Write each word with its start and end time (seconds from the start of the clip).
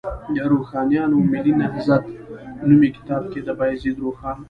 د 0.35 0.37
روښانیانو 0.51 1.17
ملي 1.31 1.53
نهضت 1.61 2.03
نومي 2.67 2.89
کتاب 2.97 3.23
کې، 3.31 3.39
د 3.43 3.49
بایزید 3.59 3.97
روښان 4.03 4.37